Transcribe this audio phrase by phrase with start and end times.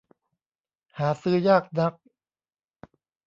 [0.97, 1.93] หาซื้อยากนัก